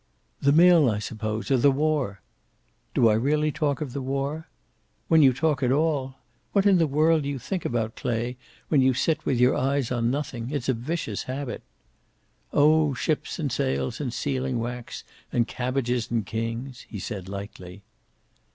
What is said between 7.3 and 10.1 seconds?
think about, Clay, when you sit with your eyes on